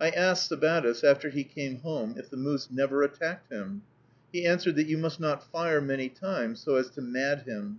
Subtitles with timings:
[0.00, 3.82] I asked Sabattis, after he came home, if the moose never attacked him.
[4.32, 7.78] He answered that you must not fire many times, so as to mad him.